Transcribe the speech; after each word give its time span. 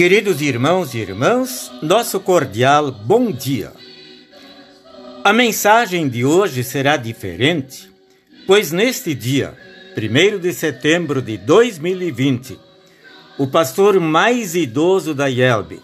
Queridos 0.00 0.40
irmãos 0.40 0.94
e 0.94 0.98
irmãs, 0.98 1.70
nosso 1.82 2.18
cordial 2.20 2.90
bom 2.90 3.30
dia. 3.30 3.70
A 5.22 5.30
mensagem 5.30 6.08
de 6.08 6.24
hoje 6.24 6.64
será 6.64 6.96
diferente, 6.96 7.92
pois 8.46 8.72
neste 8.72 9.14
dia, 9.14 9.52
1 9.94 10.38
de 10.38 10.54
setembro 10.54 11.20
de 11.20 11.36
2020, 11.36 12.58
o 13.36 13.46
pastor 13.46 14.00
mais 14.00 14.54
idoso 14.54 15.14
da 15.14 15.26
IELB, 15.28 15.80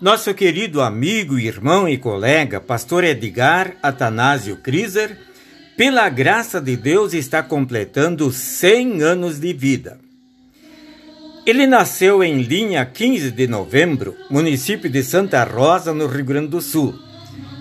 nosso 0.00 0.32
querido 0.32 0.80
amigo, 0.80 1.38
irmão 1.38 1.86
e 1.86 1.98
colega, 1.98 2.62
pastor 2.62 3.04
Edgar 3.04 3.76
Atanásio 3.82 4.56
Kriser, 4.56 5.14
pela 5.76 6.08
graça 6.08 6.58
de 6.58 6.74
Deus 6.74 7.12
está 7.12 7.42
completando 7.42 8.32
100 8.32 9.02
anos 9.02 9.38
de 9.38 9.52
vida. 9.52 10.07
Ele 11.48 11.66
nasceu 11.66 12.22
em 12.22 12.42
Linha 12.42 12.84
15 12.84 13.30
de 13.30 13.46
novembro, 13.46 14.14
município 14.28 14.90
de 14.90 15.02
Santa 15.02 15.42
Rosa, 15.44 15.94
no 15.94 16.06
Rio 16.06 16.22
Grande 16.22 16.48
do 16.48 16.60
Sul. 16.60 16.94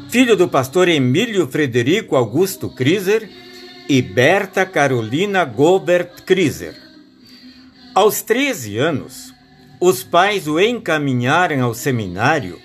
Filho 0.09 0.35
do 0.35 0.45
pastor 0.49 0.89
Emílio 0.89 1.47
Frederico 1.47 2.17
Augusto 2.17 2.67
Kriser 2.67 3.29
e 3.87 4.01
Berta 4.01 4.65
Carolina 4.65 5.45
Gobert 5.45 6.21
Kriser. 6.25 6.75
Aos 7.95 8.21
13 8.21 8.77
anos, 8.77 9.33
os 9.79 10.03
pais 10.03 10.49
o 10.49 10.59
encaminharam 10.59 11.63
ao 11.63 11.73
seminário, 11.73 12.59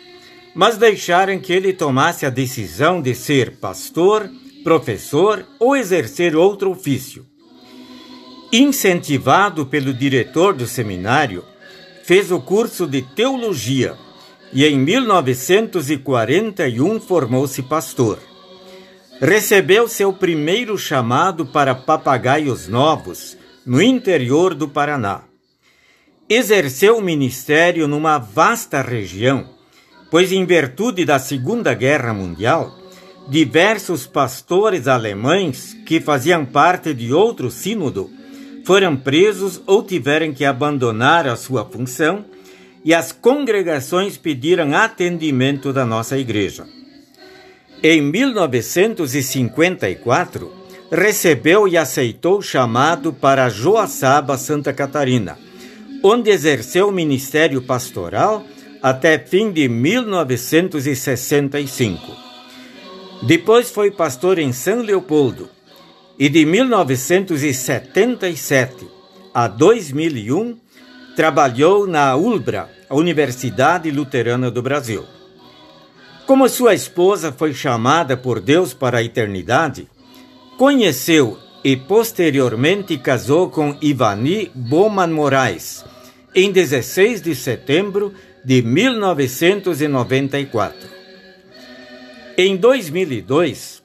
mas 0.52 0.76
deixaram 0.76 1.38
que 1.38 1.52
ele 1.52 1.72
tomasse 1.72 2.26
a 2.26 2.30
decisão 2.30 3.00
de 3.00 3.14
ser 3.14 3.58
pastor, 3.58 4.28
professor 4.64 5.46
ou 5.60 5.76
exercer 5.76 6.34
outro 6.34 6.72
ofício. 6.72 7.24
Incentivado 8.54 9.64
pelo 9.64 9.94
diretor 9.94 10.52
do 10.52 10.66
seminário, 10.66 11.42
fez 12.04 12.30
o 12.30 12.38
curso 12.38 12.86
de 12.86 13.00
teologia 13.00 13.96
e 14.52 14.66
em 14.66 14.78
1941 14.78 17.00
formou-se 17.00 17.62
pastor. 17.62 18.18
Recebeu 19.18 19.88
seu 19.88 20.12
primeiro 20.12 20.76
chamado 20.76 21.46
para 21.46 21.74
Papagaios 21.74 22.68
Novos, 22.68 23.38
no 23.64 23.80
interior 23.80 24.52
do 24.52 24.68
Paraná. 24.68 25.22
Exerceu 26.28 26.98
o 26.98 27.02
ministério 27.02 27.88
numa 27.88 28.18
vasta 28.18 28.82
região, 28.82 29.48
pois, 30.10 30.30
em 30.30 30.44
virtude 30.44 31.06
da 31.06 31.18
Segunda 31.18 31.72
Guerra 31.72 32.12
Mundial, 32.12 32.78
diversos 33.30 34.06
pastores 34.06 34.88
alemães 34.88 35.74
que 35.86 36.02
faziam 36.02 36.44
parte 36.44 36.92
de 36.92 37.14
outro 37.14 37.50
sínodo 37.50 38.10
foram 38.64 38.96
presos 38.96 39.60
ou 39.66 39.82
tiveram 39.82 40.32
que 40.32 40.44
abandonar 40.44 41.26
a 41.26 41.34
sua 41.36 41.64
função 41.64 42.24
e 42.84 42.92
as 42.94 43.12
congregações 43.12 44.16
pediram 44.16 44.74
atendimento 44.74 45.72
da 45.72 45.86
nossa 45.86 46.16
igreja. 46.18 46.66
Em 47.82 48.00
1954, 48.00 50.52
recebeu 50.90 51.66
e 51.66 51.76
aceitou 51.76 52.38
o 52.38 52.42
chamado 52.42 53.12
para 53.12 53.48
Joaçaba, 53.48 54.38
Santa 54.38 54.72
Catarina, 54.72 55.36
onde 56.02 56.30
exerceu 56.30 56.88
o 56.88 56.92
ministério 56.92 57.62
pastoral 57.62 58.44
até 58.82 59.18
fim 59.18 59.52
de 59.52 59.68
1965. 59.68 62.16
Depois 63.22 63.70
foi 63.70 63.92
pastor 63.92 64.38
em 64.38 64.52
São 64.52 64.82
Leopoldo, 64.82 65.48
e 66.18 66.28
de 66.28 66.44
1977 66.44 68.86
a 69.34 69.48
2001 69.48 70.58
trabalhou 71.16 71.86
na 71.86 72.14
ULBRA, 72.16 72.68
a 72.88 72.94
Universidade 72.94 73.90
Luterana 73.90 74.50
do 74.50 74.60
Brasil. 74.62 75.04
Como 76.26 76.48
sua 76.48 76.74
esposa 76.74 77.32
foi 77.32 77.54
chamada 77.54 78.16
por 78.16 78.40
Deus 78.40 78.74
para 78.74 78.98
a 78.98 79.02
eternidade, 79.02 79.88
conheceu 80.56 81.36
e 81.64 81.76
posteriormente 81.76 82.96
casou 82.98 83.50
com 83.50 83.76
Ivani 83.80 84.50
Bowman 84.54 85.08
Moraes 85.08 85.84
em 86.34 86.50
16 86.50 87.20
de 87.22 87.34
setembro 87.34 88.14
de 88.44 88.62
1994. 88.62 90.90
Em 92.36 92.56
2002, 92.56 93.81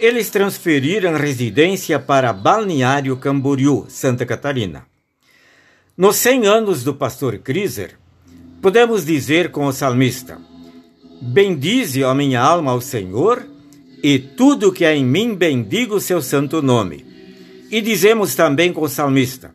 eles 0.00 0.30
transferiram 0.30 1.16
residência 1.16 1.98
para 2.00 2.32
Balneário 2.32 3.16
Camboriú, 3.16 3.84
Santa 3.88 4.24
Catarina. 4.24 4.86
Nos 5.96 6.16
100 6.16 6.46
anos 6.46 6.82
do 6.82 6.94
pastor 6.94 7.38
Kriser, 7.38 7.98
podemos 8.62 9.04
dizer 9.04 9.50
com 9.50 9.66
o 9.66 9.72
salmista: 9.72 10.40
Bendize 11.20 12.02
a 12.02 12.14
minha 12.14 12.40
alma 12.40 12.70
ao 12.70 12.80
Senhor, 12.80 13.46
e 14.02 14.18
tudo 14.18 14.72
que 14.72 14.86
há 14.86 14.94
em 14.94 15.04
mim 15.04 15.34
bendiga 15.34 15.94
o 15.94 16.00
seu 16.00 16.22
santo 16.22 16.62
nome. 16.62 17.04
E 17.70 17.82
dizemos 17.82 18.34
também 18.34 18.72
com 18.72 18.80
o 18.80 18.88
salmista: 18.88 19.54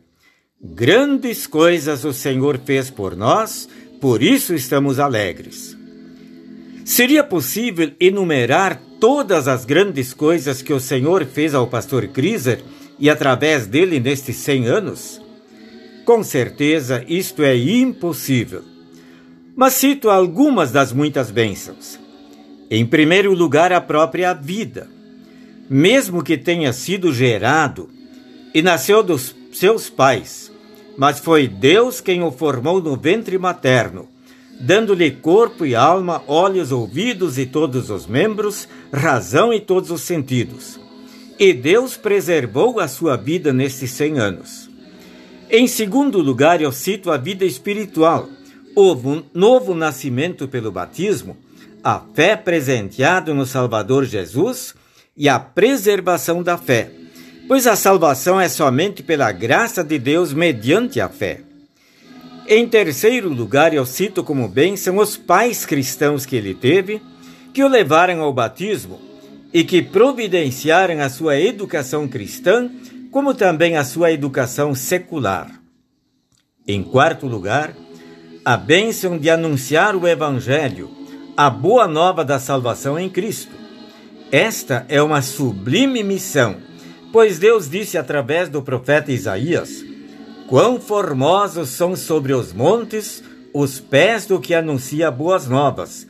Grandes 0.62 1.46
coisas 1.48 2.04
o 2.04 2.12
Senhor 2.12 2.60
fez 2.64 2.88
por 2.88 3.16
nós, 3.16 3.68
por 4.00 4.22
isso 4.22 4.54
estamos 4.54 5.00
alegres. 5.00 5.76
Seria 6.84 7.24
possível 7.24 7.90
enumerar 7.98 8.80
todas 9.00 9.48
as 9.48 9.64
grandes 9.64 10.12
coisas 10.12 10.62
que 10.62 10.72
o 10.72 10.80
Senhor 10.80 11.24
fez 11.24 11.54
ao 11.54 11.66
pastor 11.66 12.06
Kriser 12.08 12.62
e 12.98 13.10
através 13.10 13.66
dele 13.66 14.00
nestes 14.00 14.36
100 14.36 14.66
anos? 14.66 15.22
Com 16.04 16.22
certeza 16.22 17.04
isto 17.08 17.42
é 17.42 17.56
impossível. 17.56 18.62
Mas 19.54 19.74
cito 19.74 20.10
algumas 20.10 20.70
das 20.70 20.92
muitas 20.92 21.30
bênçãos. 21.30 21.98
Em 22.70 22.84
primeiro 22.84 23.32
lugar, 23.32 23.72
a 23.72 23.80
própria 23.80 24.32
vida. 24.32 24.88
Mesmo 25.68 26.22
que 26.22 26.36
tenha 26.36 26.72
sido 26.72 27.12
gerado 27.12 27.88
e 28.54 28.62
nasceu 28.62 29.02
dos 29.02 29.34
seus 29.52 29.88
pais, 29.88 30.52
mas 30.96 31.18
foi 31.18 31.48
Deus 31.48 32.00
quem 32.00 32.22
o 32.22 32.30
formou 32.30 32.80
no 32.80 32.96
ventre 32.96 33.38
materno 33.38 34.08
dando-lhe 34.60 35.10
corpo 35.10 35.66
e 35.66 35.74
alma, 35.74 36.22
olhos, 36.26 36.72
ouvidos 36.72 37.38
e 37.38 37.46
todos 37.46 37.90
os 37.90 38.06
membros, 38.06 38.68
razão 38.92 39.52
e 39.52 39.60
todos 39.60 39.90
os 39.90 40.02
sentidos. 40.02 40.80
E 41.38 41.52
Deus 41.52 41.96
preservou 41.96 42.80
a 42.80 42.88
sua 42.88 43.16
vida 43.16 43.52
nestes 43.52 43.90
cem 43.90 44.18
anos. 44.18 44.70
Em 45.50 45.66
segundo 45.66 46.18
lugar, 46.18 46.60
eu 46.60 46.72
cito 46.72 47.10
a 47.10 47.16
vida 47.16 47.44
espiritual, 47.44 48.28
o 48.74 49.22
novo 49.32 49.74
nascimento 49.74 50.48
pelo 50.48 50.72
batismo, 50.72 51.36
a 51.84 52.00
fé 52.14 52.36
presenteada 52.36 53.32
no 53.32 53.46
Salvador 53.46 54.04
Jesus 54.04 54.74
e 55.16 55.28
a 55.28 55.38
preservação 55.38 56.42
da 56.42 56.58
fé, 56.58 56.90
pois 57.46 57.66
a 57.66 57.76
salvação 57.76 58.40
é 58.40 58.48
somente 58.48 59.02
pela 59.02 59.30
graça 59.30 59.84
de 59.84 59.98
Deus 59.98 60.32
mediante 60.32 61.00
a 61.00 61.08
fé. 61.08 61.45
Em 62.48 62.68
terceiro 62.68 63.28
lugar, 63.28 63.74
eu 63.74 63.84
cito 63.84 64.22
como 64.22 64.46
bênção 64.46 64.98
os 64.98 65.16
pais 65.16 65.66
cristãos 65.66 66.24
que 66.24 66.36
ele 66.36 66.54
teve, 66.54 67.02
que 67.52 67.64
o 67.64 67.68
levaram 67.68 68.20
ao 68.20 68.32
batismo 68.32 69.00
e 69.52 69.64
que 69.64 69.82
providenciaram 69.82 71.00
a 71.00 71.08
sua 71.08 71.40
educação 71.40 72.06
cristã, 72.06 72.70
como 73.10 73.34
também 73.34 73.76
a 73.76 73.84
sua 73.84 74.12
educação 74.12 74.76
secular. 74.76 75.60
Em 76.68 76.84
quarto 76.84 77.26
lugar, 77.26 77.74
a 78.44 78.56
bênção 78.56 79.18
de 79.18 79.28
anunciar 79.28 79.96
o 79.96 80.06
Evangelho, 80.06 80.88
a 81.36 81.50
boa 81.50 81.88
nova 81.88 82.24
da 82.24 82.38
salvação 82.38 82.96
em 82.96 83.08
Cristo. 83.08 83.56
Esta 84.30 84.86
é 84.88 85.02
uma 85.02 85.20
sublime 85.20 86.04
missão, 86.04 86.58
pois 87.12 87.40
Deus 87.40 87.68
disse 87.68 87.98
através 87.98 88.48
do 88.48 88.62
profeta 88.62 89.10
Isaías 89.10 89.95
Quão 90.48 90.80
formosos 90.80 91.70
são 91.70 91.96
sobre 91.96 92.32
os 92.32 92.52
montes 92.52 93.22
os 93.52 93.80
pés 93.80 94.26
do 94.26 94.38
que 94.38 94.54
anuncia 94.54 95.10
boas 95.10 95.48
novas, 95.48 96.06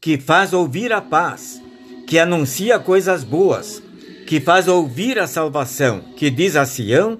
que 0.00 0.16
faz 0.16 0.52
ouvir 0.52 0.92
a 0.92 1.00
paz, 1.00 1.60
que 2.06 2.18
anuncia 2.18 2.78
coisas 2.78 3.24
boas, 3.24 3.82
que 4.26 4.40
faz 4.40 4.68
ouvir 4.68 5.18
a 5.18 5.26
salvação, 5.26 6.00
que 6.16 6.30
diz 6.30 6.54
a 6.54 6.64
Sião: 6.64 7.18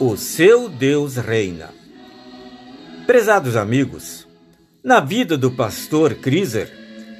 o 0.00 0.16
seu 0.16 0.68
Deus 0.68 1.16
reina. 1.16 1.70
Prezados 3.06 3.56
amigos, 3.56 4.26
na 4.82 4.98
vida 4.98 5.38
do 5.38 5.52
pastor 5.52 6.14
Kriser 6.16 6.68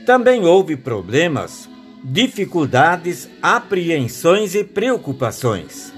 também 0.05 0.45
houve 0.45 0.77
problemas, 0.77 1.69
dificuldades, 2.03 3.29
apreensões 3.41 4.57
e 4.57 4.65
preocupações. 4.65 5.92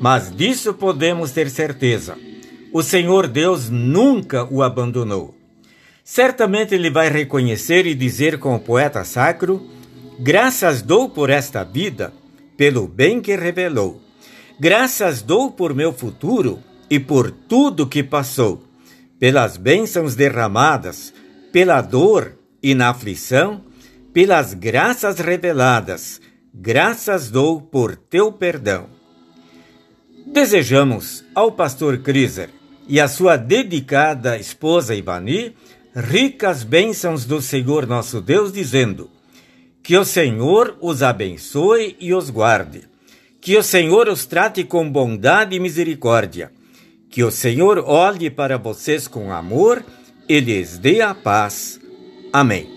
Mas 0.00 0.34
disso 0.34 0.74
podemos 0.74 1.32
ter 1.32 1.48
certeza 1.50 2.16
o 2.76 2.82
Senhor 2.82 3.26
Deus 3.26 3.70
nunca 3.70 4.44
o 4.52 4.62
abandonou. 4.62 5.34
Certamente 6.04 6.74
ele 6.74 6.90
vai 6.90 7.08
reconhecer 7.08 7.86
e 7.86 7.94
dizer 7.94 8.38
com 8.38 8.54
o 8.54 8.60
poeta 8.60 9.02
sacro: 9.02 9.66
Graças 10.20 10.82
dou 10.82 11.08
por 11.08 11.30
esta 11.30 11.64
vida, 11.64 12.12
pelo 12.54 12.86
bem 12.86 13.20
que 13.20 13.34
revelou. 13.34 14.02
Graças 14.60 15.22
dou 15.22 15.50
por 15.50 15.74
meu 15.74 15.90
futuro 15.90 16.58
e 16.90 17.00
por 17.00 17.30
tudo 17.30 17.86
que 17.86 18.02
passou, 18.02 18.62
pelas 19.18 19.56
bênçãos 19.56 20.14
derramadas, 20.14 21.14
pela 21.50 21.80
dor 21.80 22.38
e 22.62 22.74
na 22.74 22.90
aflição, 22.90 23.64
pelas 24.12 24.52
graças 24.52 25.18
reveladas, 25.18 26.20
graças 26.52 27.30
dou 27.30 27.58
por 27.58 27.96
teu 27.96 28.30
perdão. 28.30 28.95
Desejamos 30.36 31.24
ao 31.34 31.50
pastor 31.50 31.96
Criser 31.96 32.50
e 32.86 33.00
à 33.00 33.08
sua 33.08 33.38
dedicada 33.38 34.36
esposa 34.36 34.94
Ivani 34.94 35.54
ricas 35.94 36.62
bênçãos 36.62 37.24
do 37.24 37.40
Senhor 37.40 37.86
nosso 37.86 38.20
Deus, 38.20 38.52
dizendo: 38.52 39.10
Que 39.82 39.96
o 39.96 40.04
Senhor 40.04 40.76
os 40.82 41.02
abençoe 41.02 41.96
e 41.98 42.12
os 42.12 42.28
guarde. 42.28 42.82
Que 43.40 43.56
o 43.56 43.62
Senhor 43.62 44.10
os 44.10 44.26
trate 44.26 44.62
com 44.62 44.92
bondade 44.92 45.56
e 45.56 45.58
misericórdia. 45.58 46.52
Que 47.08 47.24
o 47.24 47.30
Senhor 47.30 47.78
olhe 47.78 48.28
para 48.28 48.58
vocês 48.58 49.08
com 49.08 49.32
amor 49.32 49.82
e 50.28 50.38
lhes 50.38 50.76
dê 50.76 51.00
a 51.00 51.14
paz. 51.14 51.80
Amém. 52.30 52.75